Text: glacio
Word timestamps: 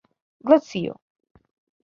glacio 0.47 0.93